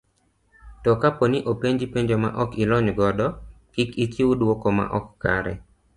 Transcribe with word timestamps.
To 0.85 0.91
kaponi 1.03 1.37
openji 1.51 1.85
penjo 1.93 2.15
ma 2.23 2.29
ok 2.43 2.51
ilony 2.63 2.91
godo, 2.99 3.27
kik 3.73 3.89
ichiw 4.05 4.29
duoko 4.39 4.67
ma 4.77 4.85
ok 4.99 5.07
kare. 5.23 5.53